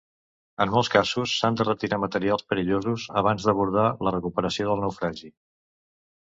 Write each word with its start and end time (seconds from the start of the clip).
En 0.63 0.71
molts 0.75 0.87
casos, 0.93 1.33
s'han 1.41 1.59
de 1.59 1.67
retirar 1.67 1.99
materials 2.03 2.45
perillosos 2.53 3.05
abans 3.23 3.45
d'abordar 3.51 3.85
la 4.09 4.15
recuperació 4.17 4.71
del 4.73 4.83
naufragi. 4.87 5.31